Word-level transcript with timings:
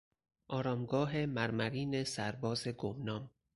آرامگاه 0.47 1.25
مرمرین 1.25 2.03
سرباز 2.03 2.67
گمنام 2.67 3.31